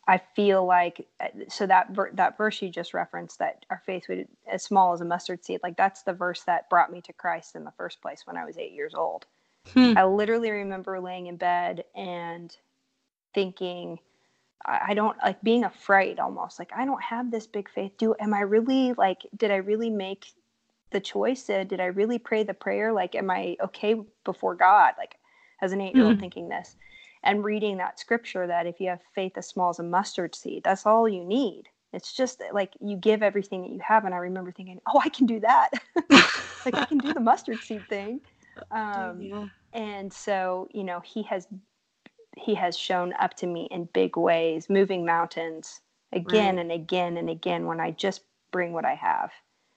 I 0.07 0.21
feel 0.37 0.67
like 0.67 1.07
uh, 1.19 1.29
so 1.49 1.67
that 1.67 1.97
that 2.13 2.37
verse 2.37 2.61
you 2.61 2.69
just 2.69 2.93
referenced 2.93 3.39
that 3.39 3.65
our 3.71 3.83
faith 3.87 4.05
would 4.11 4.29
as 4.53 4.63
small 4.63 4.93
as 4.93 5.01
a 5.01 5.07
mustard 5.07 5.43
seed 5.43 5.61
like 5.63 5.79
that's 5.79 6.03
the 6.03 6.13
verse 6.13 6.43
that 6.43 6.69
brought 6.69 6.93
me 6.93 7.01
to 7.01 7.13
Christ 7.15 7.57
in 7.57 7.65
the 7.65 7.73
first 7.79 8.03
place 8.03 8.27
when 8.27 8.37
I 8.37 8.45
was 8.45 8.59
8 8.59 8.73
years 8.73 8.95
old. 8.95 9.25
Hmm. 9.73 9.95
I 9.97 10.05
literally 10.05 10.51
remember 10.51 11.01
laying 11.01 11.29
in 11.29 11.37
bed 11.37 11.85
and 11.95 12.55
thinking, 13.35 13.99
I 14.67 14.95
don't 14.95 15.17
like 15.23 15.43
being 15.43 15.65
afraid 15.65 16.19
almost 16.19 16.59
like 16.59 16.71
I 16.75 16.87
don't 16.87 17.03
have 17.03 17.31
this 17.31 17.47
big 17.47 17.69
faith. 17.69 17.93
Do 17.99 18.15
am 18.19 18.33
I 18.33 18.41
really 18.41 18.95
like 18.95 19.19
did 19.37 19.51
I 19.51 19.57
really 19.57 19.91
make 19.91 20.27
the 20.91 21.01
choice? 21.01 21.51
Uh, 21.51 21.65
did 21.65 21.81
I 21.81 21.87
really 21.87 22.19
pray 22.19 22.45
the 22.45 22.55
prayer? 22.55 22.93
Like 22.93 23.15
am 23.15 23.31
I 23.31 23.57
okay 23.63 23.97
before 24.25 24.55
God? 24.55 24.95
Like 24.97 25.17
as 25.61 25.73
an 25.73 25.81
8-year-old 25.81 26.15
mm-hmm. 26.15 26.21
thinking 26.21 26.49
this 26.49 26.77
and 27.23 27.45
reading 27.45 27.77
that 27.79 28.01
scripture 28.01 28.47
that 28.47 28.67
if 28.67 28.81
you 28.81 28.89
have 28.89 29.01
faith 29.15 29.33
as 29.37 29.49
small 29.49 29.71
as 29.71 29.79
a 29.79 29.83
mustard 29.83 30.35
seed, 30.35 30.63
that's 30.65 30.87
all 30.87 31.09
you 31.09 31.25
need. 31.25 31.65
It's 31.93 32.13
just 32.13 32.43
like 32.53 32.73
you 32.81 32.97
give 32.97 33.23
everything 33.23 33.63
that 33.63 33.71
you 33.71 33.81
have 33.87 34.07
and 34.07 34.15
I 34.15 34.19
remember 34.19 34.51
thinking, 34.51 34.81
"Oh, 34.87 35.01
I 35.05 35.11
can 35.11 35.27
do 35.27 35.41
that." 35.41 35.71
like 36.65 36.75
I 36.75 36.87
can 36.87 36.99
do 36.99 37.13
the 37.13 37.21
mustard 37.21 37.61
seed 37.61 37.83
thing. 37.89 38.21
Um, 38.71 39.21
yeah. 39.21 39.47
and 39.73 40.13
so, 40.13 40.69
you 40.73 40.85
know, 40.85 41.01
he 41.01 41.25
has 41.25 41.49
he 42.37 42.55
has 42.55 42.77
shown 42.77 43.13
up 43.21 43.35
to 43.35 43.47
me 43.47 43.69
in 43.71 43.89
big 43.93 44.17
ways, 44.17 44.69
moving 44.69 45.05
mountains 45.05 45.81
again 46.13 46.57
right. 46.57 46.63
and 46.63 46.73
again 46.73 47.17
and 47.17 47.29
again 47.29 47.67
when 47.67 47.81
I 47.81 47.91
just 47.93 48.23
bring 48.51 48.73
what 48.73 48.85
I 48.85 48.95
have. 48.95 49.31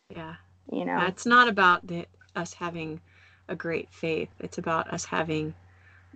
Yeah. 0.10 0.36
You 0.72 0.86
know, 0.86 1.00
it's 1.06 1.26
not 1.26 1.48
about 1.48 1.88
the, 1.88 2.06
us 2.36 2.54
having 2.54 3.00
a 3.48 3.56
great 3.56 3.90
faith. 3.92 4.30
It's 4.40 4.58
about 4.58 4.92
us 4.94 5.06
having 5.06 5.54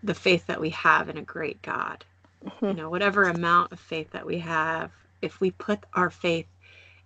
the 0.03 0.13
faith 0.13 0.45
that 0.47 0.59
we 0.59 0.69
have 0.71 1.09
in 1.09 1.17
a 1.17 1.23
great 1.23 1.61
God. 1.61 2.03
Mm-hmm. 2.45 2.65
You 2.65 2.73
know, 2.73 2.89
whatever 2.89 3.23
amount 3.23 3.71
of 3.71 3.79
faith 3.79 4.11
that 4.11 4.25
we 4.25 4.39
have, 4.39 4.91
if 5.21 5.39
we 5.39 5.51
put 5.51 5.85
our 5.93 6.09
faith 6.09 6.47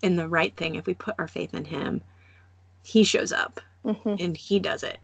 in 0.01 0.15
the 0.15 0.27
right 0.27 0.55
thing, 0.55 0.75
if 0.75 0.85
we 0.85 0.93
put 0.93 1.15
our 1.19 1.27
faith 1.27 1.53
in 1.53 1.65
Him, 1.65 2.01
He 2.83 3.03
shows 3.03 3.31
up 3.31 3.61
mm-hmm. 3.85 4.15
and 4.19 4.35
He 4.35 4.59
does 4.59 4.83
it. 4.83 4.99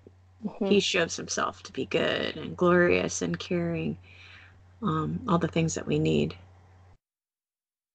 Mm-hmm. 0.46 0.66
He 0.66 0.80
shows 0.80 1.16
Himself 1.16 1.62
to 1.64 1.74
be 1.74 1.86
good 1.86 2.38
and 2.38 2.58
glorious 2.58 3.22
and 3.22 3.38
caring 3.38 3.98
um, 4.82 5.22
all 5.28 5.38
the 5.38 5.48
things 5.48 5.76
that 5.76 5.88
we 5.88 6.00
need. 6.00 6.36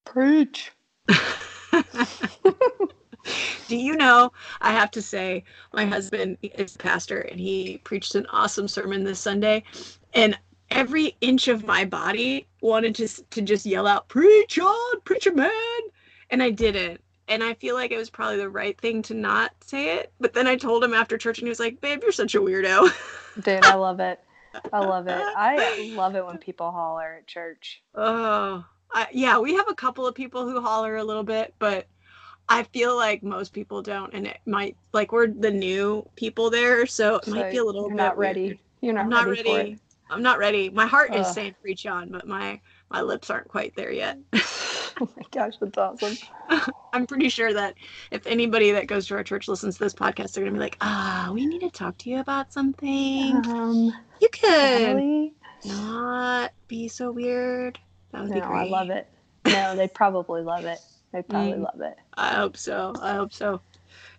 Preach. 0.05 0.73
Do 3.69 3.77
you 3.77 3.97
know? 3.97 4.33
I 4.61 4.73
have 4.73 4.91
to 4.93 5.03
say, 5.03 5.45
my 5.73 5.85
husband 5.85 6.39
is 6.43 6.77
a 6.77 6.79
pastor 6.79 7.21
and 7.21 7.41
he 7.41 7.79
preached 7.79 8.15
an 8.15 8.27
awesome 8.31 8.69
sermon 8.69 9.05
this 9.05 9.21
Sunday. 9.21 9.65
And 10.15 10.39
every 10.71 11.17
inch 11.21 11.49
of 11.49 11.65
my 11.65 11.85
body 11.85 12.47
wanted 12.61 12.95
to, 12.97 13.09
to 13.09 13.43
just 13.43 13.67
yell 13.67 13.87
out, 13.87 14.09
Preach 14.09 14.59
on, 14.59 15.01
preacher 15.05 15.33
man. 15.33 15.51
And 16.31 16.43
I 16.43 16.51
didn't. 16.51 17.01
And 17.29 17.43
I 17.43 17.55
feel 17.55 17.75
like 17.75 17.91
it 17.91 17.99
was 17.99 18.11
probably 18.11 18.37
the 18.37 18.49
right 18.49 18.81
thing 18.81 19.03
to 19.03 19.15
not 19.15 19.53
say 19.61 19.97
it. 19.97 20.13
But 20.21 20.33
then 20.33 20.47
I 20.47 20.55
told 20.57 20.85
him 20.85 20.95
after 20.95 21.19
church 21.19 21.39
and 21.39 21.47
he 21.47 21.51
was 21.51 21.61
like, 21.61 21.81
Babe, 21.81 22.03
you're 22.03 22.13
such 22.13 22.35
a 22.35 22.41
weirdo. 22.41 22.93
Dude, 23.43 23.65
I 23.65 23.75
love 23.75 24.01
it. 24.01 24.21
I 24.73 24.81
love 24.81 25.09
it. 25.09 25.23
I 25.37 25.93
love 25.95 26.15
it 26.17 26.25
when 26.27 26.39
people 26.39 26.71
holler 26.71 27.19
at 27.21 27.27
church. 27.27 27.83
Oh, 27.95 28.65
I, 28.93 29.09
yeah, 29.13 29.39
we 29.39 29.55
have 29.55 29.69
a 29.69 29.75
couple 29.75 30.07
of 30.07 30.15
people 30.15 30.49
who 30.49 30.61
holler 30.61 30.97
a 30.97 31.05
little 31.05 31.23
bit, 31.23 31.55
but 31.59 31.87
I 32.49 32.63
feel 32.65 32.97
like 32.97 33.23
most 33.23 33.53
people 33.53 33.83
don't, 33.83 34.13
and 34.15 34.27
it 34.27 34.39
might 34.47 34.77
like 34.93 35.13
we're 35.13 35.27
the 35.27 35.51
new 35.51 36.09
people 36.17 36.51
there, 36.51 36.87
so 36.87 37.17
it 37.17 37.25
so 37.25 37.35
might 37.35 37.51
be 37.51 37.59
a 37.59 37.65
little 37.65 37.89
bit 37.89 37.97
not 37.97 38.17
ready. 38.17 38.47
Weird. 38.47 38.59
You're 38.81 38.95
not, 38.95 39.05
I'm 39.05 39.11
not 39.11 39.27
ready. 39.27 39.53
ready. 39.53 39.79
I'm 40.09 40.23
not 40.23 40.39
ready. 40.39 40.71
My 40.71 40.87
heart 40.87 41.15
is 41.15 41.27
saying 41.27 41.57
preach 41.61 41.87
on, 41.87 42.11
but 42.11 42.29
my 42.29 42.61
my 42.91 43.01
lips 43.01 43.31
aren't 43.31 43.49
quite 43.49 43.75
there 43.75 43.91
yet. 43.91 44.19
oh 45.01 45.09
my 45.17 45.23
gosh, 45.33 45.55
that's 45.61 45.77
awesome. 45.77 46.17
I'm 46.93 47.07
pretty 47.07 47.29
sure 47.29 47.53
that 47.53 47.75
if 48.13 48.25
anybody 48.27 48.71
that 48.71 48.87
goes 48.87 49.09
to 49.09 49.17
our 49.17 49.25
church 49.25 49.49
listens 49.49 49.77
to 49.79 49.85
this 49.85 49.95
podcast, 49.95 50.33
they're 50.33 50.45
gonna 50.45 50.55
be 50.55 50.61
like, 50.61 50.77
ah, 50.81 51.31
we 51.33 51.47
need 51.47 51.63
to 51.63 51.71
talk 51.71 51.99
to 51.99 52.11
you 52.11 52.21
about 52.21 52.53
something. 52.53 53.35
Um, 53.47 53.93
you 54.21 54.29
could 54.29 54.87
really? 54.87 55.35
not 55.65 56.53
be 56.69 56.89
so 56.89 57.13
weird. 57.13 57.79
That 58.13 58.23
would 58.23 58.31
no, 58.31 58.37
be 58.37 58.41
great. 58.41 58.59
I 58.59 58.65
love 58.65 58.91
it. 58.91 59.09
No, 59.47 59.77
they 59.77 59.89
probably 59.89 60.43
love 60.43 60.65
it. 60.65 60.79
They 61.13 61.23
probably 61.29 61.59
mm, 61.59 61.63
love 61.63 61.81
it. 61.81 61.97
I 62.15 62.35
hope 62.35 62.57
so. 62.57 62.93
I 63.01 63.15
hope 63.15 63.33
so. 63.33 63.61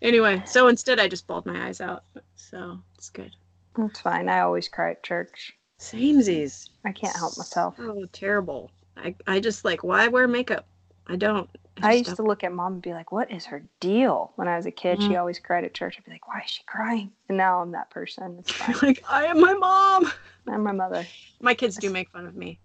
Anyway, 0.01 0.41
so 0.45 0.67
instead 0.67 0.99
I 0.99 1.07
just 1.07 1.27
bawled 1.27 1.45
my 1.45 1.67
eyes 1.67 1.81
out. 1.81 2.03
So 2.35 2.79
it's 2.97 3.09
good. 3.09 3.35
That's 3.77 3.99
fine. 3.99 4.29
I 4.29 4.39
always 4.41 4.67
cry 4.67 4.91
at 4.91 5.03
church. 5.03 5.53
Samesies. 5.79 6.69
I 6.85 6.91
can't 6.91 7.15
help 7.15 7.37
myself. 7.37 7.75
Oh, 7.79 8.05
terrible. 8.11 8.71
I, 8.95 9.15
I 9.27 9.39
just 9.39 9.63
like, 9.63 9.83
why 9.83 10.07
wear 10.07 10.27
makeup? 10.27 10.65
I 11.07 11.15
don't. 11.15 11.49
I, 11.81 11.93
used 11.93 12.15
to 12.15 12.23
look 12.23 12.43
at 12.43 12.51
mom 12.51 12.73
and 12.73 12.81
be 12.81 12.93
like, 12.93 13.11
what 13.11 13.31
is 13.31 13.45
her 13.45 13.63
deal? 13.79 14.31
When 14.35 14.47
I 14.47 14.57
was 14.57 14.65
a 14.65 14.71
kid, 14.71 14.99
mm-hmm. 14.99 15.09
she 15.09 15.15
always 15.15 15.39
cried 15.39 15.63
at 15.63 15.73
church. 15.73 15.95
I'd 15.97 16.05
be 16.05 16.11
like, 16.11 16.27
why 16.27 16.41
is 16.43 16.49
she 16.49 16.63
crying? 16.63 17.11
And 17.29 17.37
now 17.37 17.61
I'm 17.61 17.71
that 17.71 17.89
person. 17.89 18.43
Like, 18.81 19.03
I 19.09 19.25
am 19.25 19.39
my 19.39 19.53
mom. 19.53 20.11
I'm 20.47 20.63
my 20.63 20.71
mother. 20.71 21.05
My 21.41 21.53
kids 21.53 21.77
do 21.77 21.89
make 21.89 22.09
fun 22.09 22.25
of 22.25 22.35
me. 22.35 22.59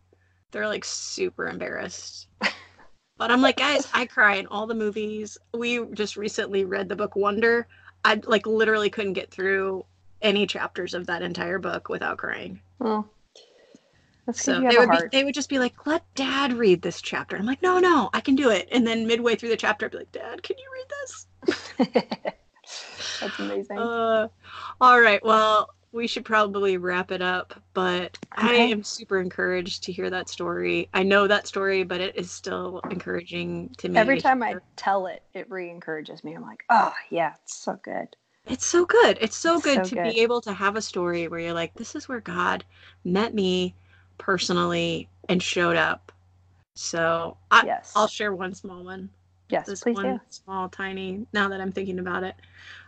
They're 0.50 0.68
like 0.68 0.84
super 0.84 1.48
embarrassed. 1.48 2.28
but 3.18 3.30
I'm 3.30 3.40
like, 3.40 3.56
guys, 3.56 3.88
I 3.94 4.06
cry 4.06 4.36
in 4.36 4.46
all 4.46 4.66
the 4.66 4.74
movies. 4.74 5.38
We 5.54 5.84
just 5.94 6.16
recently 6.16 6.64
read 6.64 6.88
the 6.88 6.96
book 6.96 7.16
Wonder. 7.16 7.66
I 8.04 8.20
like 8.24 8.46
literally 8.46 8.90
couldn't 8.90 9.14
get 9.14 9.30
through 9.30 9.84
any 10.20 10.46
chapters 10.46 10.94
of 10.94 11.06
that 11.06 11.22
entire 11.22 11.58
book 11.58 11.88
without 11.88 12.18
crying. 12.18 12.60
So 14.32 14.60
they 14.60 14.78
would 14.78 14.90
be, 14.90 14.98
they 15.10 15.24
would 15.24 15.34
just 15.34 15.48
be 15.48 15.58
like, 15.58 15.84
"Let 15.84 16.04
Dad 16.14 16.52
read 16.52 16.82
this 16.82 17.02
chapter." 17.02 17.36
I'm 17.36 17.46
like, 17.46 17.60
"No, 17.62 17.80
no, 17.80 18.08
I 18.12 18.20
can 18.20 18.36
do 18.36 18.50
it." 18.50 18.68
And 18.70 18.86
then 18.86 19.06
midway 19.06 19.34
through 19.34 19.48
the 19.48 19.56
chapter, 19.56 19.86
I'd 19.86 19.92
be 19.92 19.98
like, 19.98 20.12
"Dad, 20.12 20.42
can 20.42 20.56
you 20.58 20.70
read 20.72 20.86
this?" 21.00 21.26
That's 23.20 23.38
amazing. 23.40 23.78
Uh, 23.78 24.28
all 24.80 25.00
right. 25.00 25.24
Well, 25.24 25.70
we 25.92 26.06
should 26.06 26.24
probably 26.24 26.76
wrap 26.78 27.10
it 27.10 27.20
up, 27.20 27.60
but 27.74 28.18
okay. 28.38 28.48
I 28.48 28.54
am 28.54 28.82
super 28.82 29.20
encouraged 29.20 29.82
to 29.84 29.92
hear 29.92 30.08
that 30.10 30.28
story. 30.28 30.88
I 30.94 31.02
know 31.02 31.26
that 31.26 31.46
story, 31.46 31.82
but 31.82 32.00
it 32.00 32.16
is 32.16 32.30
still 32.30 32.80
encouraging 32.90 33.70
to 33.78 33.88
me. 33.88 33.98
Every 33.98 34.20
time 34.20 34.42
I 34.42 34.56
tell 34.76 35.06
it, 35.06 35.22
it 35.34 35.50
re 35.50 35.68
encourages 35.68 36.24
me. 36.24 36.34
I'm 36.34 36.42
like, 36.42 36.64
oh, 36.70 36.94
yeah, 37.10 37.34
it's 37.42 37.56
so 37.56 37.78
good. 37.82 38.08
It's 38.46 38.66
so 38.66 38.84
good. 38.86 39.18
It's 39.20 39.36
so 39.36 39.56
it's 39.56 39.64
good 39.64 39.84
so 39.84 39.90
to 39.90 39.94
good. 39.96 40.04
be 40.04 40.20
able 40.20 40.40
to 40.42 40.52
have 40.52 40.76
a 40.76 40.82
story 40.82 41.28
where 41.28 41.40
you're 41.40 41.52
like, 41.52 41.74
this 41.74 41.94
is 41.94 42.08
where 42.08 42.20
God 42.20 42.64
met 43.04 43.34
me 43.34 43.74
personally 44.22 45.08
and 45.28 45.42
showed 45.42 45.76
up. 45.76 46.12
So 46.74 47.36
I, 47.50 47.64
yes. 47.66 47.92
I'll 47.96 48.06
share 48.06 48.32
one 48.34 48.54
small 48.54 48.84
one. 48.84 49.10
Yes, 49.48 49.66
this 49.66 49.82
please 49.82 49.96
one 49.96 50.14
do. 50.14 50.20
small, 50.30 50.68
tiny. 50.68 51.26
Now 51.32 51.48
that 51.48 51.60
I'm 51.60 51.72
thinking 51.72 51.98
about 51.98 52.22
it, 52.22 52.36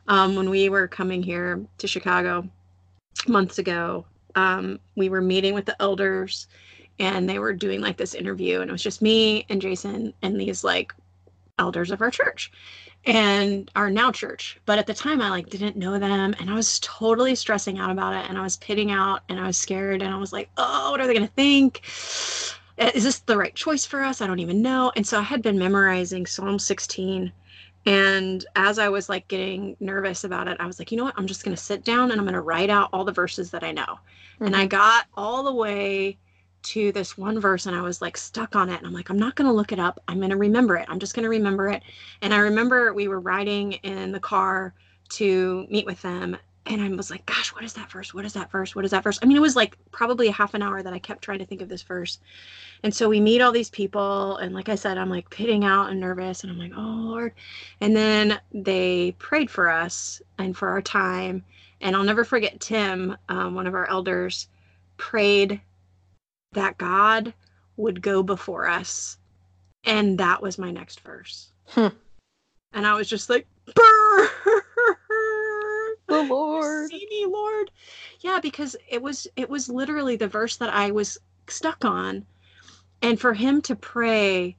um, 0.07 0.37
when 0.37 0.49
we 0.49 0.69
were 0.69 0.87
coming 0.87 1.23
here 1.23 1.61
to 1.79 1.87
Chicago 1.87 2.49
months 3.27 3.59
ago, 3.59 4.07
um, 4.37 4.79
we 4.97 5.09
were 5.09 5.21
meeting 5.21 5.55
with 5.55 5.67
the 5.67 5.77
elders, 5.83 6.47
and 6.99 7.29
they 7.29 7.39
were 7.39 7.53
doing 7.53 7.81
like 7.81 7.97
this 7.97 8.15
interview, 8.15 8.61
and 8.61 8.71
it 8.71 8.73
was 8.73 8.83
just 8.83 9.03
me 9.03 9.45
and 9.51 9.61
Jason 9.61 10.15
and 10.23 10.41
these 10.41 10.65
like 10.65 10.95
elders 11.59 11.91
of 11.91 12.01
our 12.01 12.11
church 12.11 12.51
and 13.07 13.71
our 13.77 13.91
now 13.91 14.11
church. 14.11 14.59
But 14.67 14.79
at 14.79 14.87
the 14.87 14.95
time 14.95 15.21
i 15.21 15.29
like 15.29 15.49
didn't 15.51 15.77
know 15.77 15.99
them 15.99 16.35
and 16.39 16.51
i 16.51 16.55
was 16.55 16.81
totally 16.81 17.35
stressing 17.35 17.79
out 17.79 17.91
about 17.91 18.15
it 18.15 18.29
and 18.29 18.39
i 18.39 18.43
was 18.43 18.57
pitting 18.57 18.91
out 18.91 19.23
and 19.29 19.39
i 19.39 19.47
was 19.47 19.57
scared 19.57 20.03
and 20.03 20.13
i 20.13 20.17
was 20.17 20.33
like 20.33 20.49
oh 20.57 20.91
what 20.91 21.01
are 21.01 21.07
they 21.07 21.15
going 21.15 21.27
to 21.27 21.35
think 21.35 21.83
is 22.79 23.05
this 23.05 23.21
the 23.21 23.37
right 23.37 23.55
choice 23.55 23.87
for 23.87 24.03
us? 24.03 24.21
I 24.21 24.27
don't 24.27 24.41
even 24.41 24.63
know. 24.63 24.93
And 24.97 25.07
so 25.07 25.19
i 25.19 25.23
had 25.23 25.43
been 25.43 25.59
memorizing 25.59 26.27
psalm 26.27 26.59
16 26.59 27.33
and 27.87 28.47
as 28.57 28.79
i 28.79 28.89
was 28.89 29.11
like 29.11 29.29
getting 29.29 29.77
nervous 29.79 30.25
about 30.25 30.49
it 30.49 30.57
i 30.59 30.67
was 30.67 30.79
like 30.79 30.91
you 30.91 30.97
know 30.97 31.05
what? 31.05 31.15
I'm 31.19 31.27
just 31.27 31.45
going 31.45 31.55
to 31.55 31.63
sit 31.63 31.85
down 31.85 32.11
and 32.11 32.19
i'm 32.19 32.25
going 32.25 32.35
to 32.35 32.41
write 32.41 32.71
out 32.71 32.89
all 32.93 33.05
the 33.05 33.13
verses 33.13 33.51
that 33.51 33.63
i 33.63 33.73
know. 33.73 33.83
Mm-hmm. 33.85 34.47
and 34.47 34.57
i 34.57 34.67
got 34.67 35.07
all 35.15 35.43
the 35.43 35.55
way 35.55 36.19
to 36.65 36.93
this 36.93 37.17
one 37.17 37.41
verse 37.41 37.67
and 37.67 37.77
I 37.77 37.83
was 37.83 38.03
like 38.03 38.17
stuck 38.17 38.57
on 38.57 38.69
it. 38.69 38.79
And 38.79 38.87
I'm 38.87 38.93
like, 38.93 39.11
I'm 39.11 39.19
not 39.19 39.35
going 39.35 39.47
to 39.47 39.55
look 39.55 39.73
it 39.73 39.79
up. 39.79 40.03
I'm 40.09 40.19
going 40.19 40.31
to 40.31 40.37
remember 40.37 40.77
it. 40.77 40.87
I'm 40.89 40.99
just 40.99 41.15
going 41.15 41.25
to 41.25 41.29
remember 41.29 41.69
it. 41.69 41.83
And 42.23 42.35
I 42.35 42.39
remember 42.39 42.93
we 42.93 43.09
were 43.09 43.21
riding 43.21 43.73
in 43.73 44.13
the 44.13 44.21
car 44.21 44.75
to 45.11 45.67
meet 45.71 45.87
with 45.87 46.01
them. 46.03 46.37
And 46.67 46.81
I 46.81 46.89
was 46.89 47.11
like, 47.11 47.27
gosh, 47.27 47.55
what 47.55 47.63
is 47.63 47.75
that 47.75 47.93
verse? 47.93 48.15
What 48.15 48.25
is 48.25 48.33
that 48.33 48.51
verse? 48.51 48.75
What 48.75 48.87
is 48.87 48.91
that 48.93 49.05
verse? 49.05 49.19
I 49.23 49.27
mean, 49.27 49.37
it 49.37 49.41
was 49.41 49.55
like 49.55 49.77
probably 49.93 50.29
a 50.29 50.33
half 50.33 50.55
an 50.55 50.63
hour 50.63 50.83
that 50.83 50.95
I 50.95 50.99
kept 50.99 51.23
trying 51.23 51.41
to 51.41 51.47
think 51.47 51.61
of 51.61 51.69
this 51.69 51.83
verse. 51.83 52.19
And 52.83 52.95
so 52.95 53.09
we 53.09 53.21
meet 53.21 53.43
all 53.43 53.53
these 53.53 53.69
people. 53.69 54.39
And 54.39 54.55
like 54.55 54.71
I 54.71 54.75
said, 54.75 54.97
I'm 54.97 55.11
like 55.11 55.29
pitting 55.29 55.65
out 55.65 55.91
and 55.91 56.01
nervous. 56.01 56.43
And 56.43 56.51
I'm 56.51 56.59
like, 56.59 56.73
oh, 56.75 56.81
Lord. 56.81 57.35
And 57.83 57.95
then 57.95 58.41
they 58.53 59.15
prayed 59.19 59.51
for 59.51 59.69
us 59.69 60.23
and 60.39 60.57
for 60.57 60.71
our 60.71 60.81
time. 60.81 61.45
And 61.83 61.95
I'll 61.95 62.03
never 62.03 62.25
forget 62.25 62.61
Tim, 62.61 63.15
um, 63.29 63.55
one 63.55 63.67
of 63.67 63.75
our 63.75 63.89
elders, 63.91 64.49
prayed 64.97 65.61
that 66.55 66.79
God 66.79 67.35
would 67.77 68.03
go 68.03 68.23
before 68.23 68.69
us. 68.69 69.19
And 69.85 70.19
that 70.19 70.43
was 70.43 70.59
my 70.59 70.71
next 70.71 71.01
verse. 71.01 71.51
Hmm. 71.69 71.89
And 72.73 72.87
I 72.87 72.95
was 72.95 73.09
just 73.09 73.31
like, 73.31 73.47
Burr! 73.75 74.31
The 76.07 76.23
Lord. 76.23 76.91
See 76.91 77.07
me, 77.11 77.27
Lord. 77.27 77.71
Yeah, 78.21 78.41
because 78.41 78.77
it 78.89 79.03
was 79.03 79.27
it 79.37 79.49
was 79.49 79.69
literally 79.69 80.17
the 80.17 80.29
verse 80.29 80.57
that 80.57 80.73
I 80.73 80.91
was 80.91 81.19
stuck 81.49 81.85
on. 81.85 82.27
And 83.03 83.21
for 83.21 83.35
him 83.35 83.61
to 83.63 83.77
pray 83.77 84.57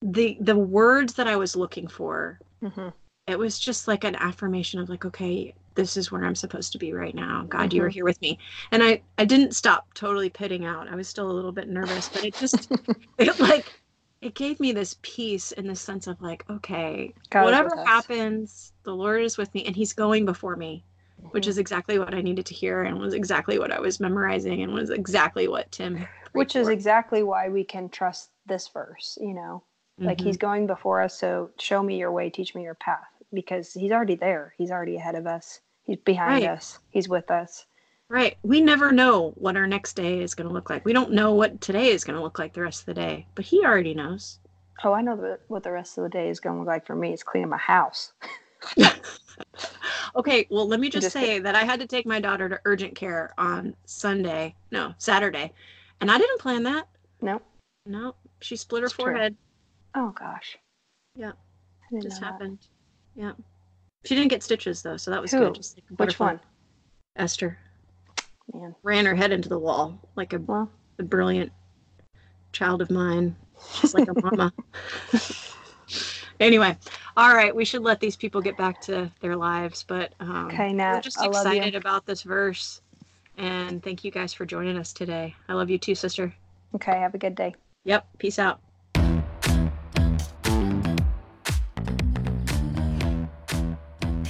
the 0.00 0.36
the 0.40 0.56
words 0.56 1.14
that 1.14 1.28
I 1.28 1.36
was 1.36 1.56
looking 1.56 1.86
for, 1.86 2.40
mm-hmm. 2.62 2.88
it 3.26 3.38
was 3.38 3.58
just 3.58 3.88
like 3.88 4.04
an 4.04 4.16
affirmation 4.16 4.80
of 4.80 4.88
like, 4.88 5.04
okay, 5.04 5.54
this 5.74 5.96
is 5.96 6.10
where 6.10 6.24
I'm 6.24 6.34
supposed 6.34 6.72
to 6.72 6.78
be 6.78 6.92
right 6.92 7.14
now. 7.14 7.44
God, 7.48 7.68
mm-hmm. 7.68 7.76
you 7.76 7.84
are 7.84 7.88
here 7.88 8.04
with 8.04 8.20
me. 8.20 8.38
And 8.70 8.82
I, 8.82 9.02
I 9.18 9.24
didn't 9.24 9.54
stop 9.54 9.92
totally 9.94 10.30
pitting 10.30 10.64
out. 10.64 10.88
I 10.88 10.94
was 10.94 11.08
still 11.08 11.30
a 11.30 11.32
little 11.32 11.52
bit 11.52 11.68
nervous, 11.68 12.08
but 12.08 12.24
it 12.24 12.34
just, 12.34 12.70
it 13.18 13.40
like, 13.40 13.72
it 14.20 14.34
gave 14.34 14.60
me 14.60 14.72
this 14.72 14.96
peace 15.02 15.52
and 15.52 15.68
this 15.68 15.80
sense 15.80 16.06
of 16.06 16.20
like, 16.22 16.44
okay, 16.48 17.12
God 17.30 17.44
whatever 17.44 17.76
happens, 17.84 18.72
the 18.84 18.94
Lord 18.94 19.22
is 19.22 19.36
with 19.36 19.52
me 19.54 19.64
and 19.64 19.74
he's 19.74 19.92
going 19.92 20.24
before 20.24 20.56
me, 20.56 20.84
mm-hmm. 21.20 21.28
which 21.28 21.46
is 21.46 21.58
exactly 21.58 21.98
what 21.98 22.14
I 22.14 22.20
needed 22.20 22.46
to 22.46 22.54
hear 22.54 22.82
and 22.82 22.98
was 22.98 23.14
exactly 23.14 23.58
what 23.58 23.72
I 23.72 23.80
was 23.80 23.98
memorizing 23.98 24.62
and 24.62 24.72
was 24.72 24.90
exactly 24.90 25.48
what 25.48 25.70
Tim, 25.72 26.06
which 26.32 26.54
is 26.54 26.68
exactly 26.68 27.22
why 27.22 27.48
we 27.48 27.64
can 27.64 27.88
trust 27.88 28.30
this 28.46 28.68
verse, 28.68 29.18
you 29.20 29.34
know, 29.34 29.64
mm-hmm. 29.98 30.06
like 30.06 30.20
he's 30.20 30.36
going 30.36 30.68
before 30.68 31.02
us. 31.02 31.18
So 31.18 31.50
show 31.58 31.82
me 31.82 31.98
your 31.98 32.12
way, 32.12 32.30
teach 32.30 32.54
me 32.54 32.62
your 32.62 32.74
path 32.74 33.02
because 33.32 33.72
he's 33.72 33.92
already 33.92 34.14
there. 34.14 34.54
He's 34.58 34.70
already 34.70 34.96
ahead 34.96 35.14
of 35.14 35.26
us. 35.26 35.60
He's 35.84 35.98
behind 35.98 36.44
right. 36.44 36.50
us. 36.50 36.78
He's 36.90 37.08
with 37.08 37.30
us. 37.30 37.66
Right. 38.08 38.36
We 38.42 38.60
never 38.60 38.92
know 38.92 39.32
what 39.36 39.56
our 39.56 39.66
next 39.66 39.94
day 39.94 40.20
is 40.20 40.34
going 40.34 40.46
to 40.46 40.52
look 40.52 40.68
like. 40.70 40.84
We 40.84 40.92
don't 40.92 41.12
know 41.12 41.32
what 41.32 41.60
today 41.60 41.88
is 41.88 42.04
going 42.04 42.16
to 42.16 42.22
look 42.22 42.38
like 42.38 42.52
the 42.52 42.62
rest 42.62 42.80
of 42.80 42.86
the 42.86 42.94
day, 42.94 43.26
but 43.34 43.44
he 43.44 43.64
already 43.64 43.94
knows. 43.94 44.38
Oh, 44.84 44.92
I 44.92 45.00
know 45.00 45.38
what 45.48 45.62
the 45.62 45.72
rest 45.72 45.96
of 45.96 46.04
the 46.04 46.10
day 46.10 46.28
is 46.28 46.40
going 46.40 46.56
to 46.56 46.60
look 46.60 46.68
like 46.68 46.86
for 46.86 46.94
me. 46.94 47.12
It's 47.12 47.22
cleaning 47.22 47.48
my 47.48 47.56
house. 47.56 48.12
okay, 50.16 50.46
well, 50.50 50.66
let 50.66 50.80
me 50.80 50.88
just, 50.88 51.04
just 51.04 51.12
say 51.12 51.26
kidding. 51.26 51.42
that 51.44 51.54
I 51.54 51.64
had 51.64 51.80
to 51.80 51.86
take 51.86 52.06
my 52.06 52.20
daughter 52.20 52.48
to 52.48 52.60
urgent 52.64 52.94
care 52.94 53.32
on 53.38 53.74
Sunday, 53.86 54.54
no, 54.70 54.94
Saturday, 54.98 55.52
and 56.00 56.10
I 56.10 56.18
didn't 56.18 56.40
plan 56.40 56.62
that. 56.64 56.88
No. 57.20 57.40
No, 57.86 58.14
she 58.40 58.56
split 58.56 58.82
her 58.82 58.88
forehead. 58.88 59.36
True. 59.94 60.04
Oh 60.04 60.10
gosh. 60.10 60.58
Yeah. 61.16 61.32
It 61.90 62.02
just 62.02 62.22
happened. 62.22 62.58
Yeah. 63.14 63.32
She 64.04 64.14
didn't 64.14 64.30
get 64.30 64.42
stitches 64.42 64.82
though, 64.82 64.96
so 64.96 65.10
that 65.10 65.22
was 65.22 65.30
Who? 65.30 65.38
good. 65.40 65.54
Just 65.54 65.76
like 65.76 65.98
Which 65.98 66.18
one? 66.18 66.40
Esther. 67.16 67.58
Man. 68.52 68.74
Ran 68.82 69.06
her 69.06 69.14
head 69.14 69.32
into 69.32 69.48
the 69.48 69.58
wall 69.58 69.98
like 70.16 70.32
a, 70.32 70.38
well. 70.38 70.70
a 70.98 71.02
brilliant 71.02 71.52
child 72.52 72.82
of 72.82 72.90
mine. 72.90 73.36
Just 73.80 73.94
like 73.94 74.08
a 74.08 74.14
mama. 74.22 74.52
anyway, 76.40 76.76
all 77.16 77.34
right, 77.34 77.54
we 77.54 77.64
should 77.64 77.82
let 77.82 78.00
these 78.00 78.16
people 78.16 78.40
get 78.40 78.56
back 78.56 78.80
to 78.82 79.10
their 79.20 79.36
lives. 79.36 79.84
But 79.86 80.12
um, 80.20 80.46
okay, 80.46 80.72
Nat, 80.72 80.94
we're 80.94 81.00
just 81.00 81.22
excited 81.22 81.74
about 81.74 82.06
this 82.06 82.22
verse. 82.22 82.80
And 83.38 83.82
thank 83.82 84.04
you 84.04 84.10
guys 84.10 84.34
for 84.34 84.44
joining 84.44 84.76
us 84.76 84.92
today. 84.92 85.34
I 85.48 85.54
love 85.54 85.70
you 85.70 85.78
too, 85.78 85.94
sister. 85.94 86.34
Okay, 86.74 86.92
have 86.92 87.14
a 87.14 87.18
good 87.18 87.34
day. 87.34 87.54
Yep, 87.84 88.06
peace 88.18 88.38
out. 88.38 88.60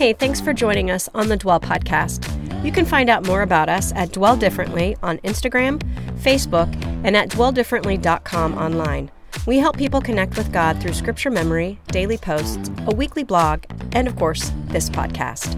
Hey, 0.02 0.12
thanks 0.12 0.40
for 0.40 0.52
joining 0.52 0.90
us 0.90 1.08
on 1.14 1.28
the 1.28 1.36
Dwell 1.36 1.60
Podcast. 1.60 2.26
You 2.64 2.72
can 2.72 2.84
find 2.84 3.08
out 3.08 3.24
more 3.24 3.42
about 3.42 3.68
us 3.68 3.92
at 3.92 4.10
Dwell 4.10 4.36
Differently 4.36 4.96
on 5.00 5.18
Instagram, 5.18 5.80
Facebook, 6.16 6.68
and 7.04 7.16
at 7.16 7.28
dwelldifferently.com 7.28 8.58
online. 8.58 9.12
We 9.46 9.58
help 9.58 9.76
people 9.76 10.00
connect 10.00 10.36
with 10.36 10.52
God 10.52 10.80
through 10.80 10.94
scripture 10.94 11.30
memory, 11.30 11.78
daily 11.86 12.18
posts, 12.18 12.68
a 12.84 12.92
weekly 12.92 13.22
blog, 13.22 13.62
and 13.92 14.08
of 14.08 14.16
course, 14.16 14.50
this 14.70 14.90
podcast. 14.90 15.56